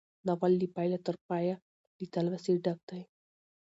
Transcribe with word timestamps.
ناول 0.25 0.51
له 0.61 0.67
پيله 0.75 0.97
تر 1.05 1.15
پايه 1.27 1.55
له 1.99 2.05
تلوسې 2.13 2.53
ډک 2.63 2.79
دی. 2.89 3.01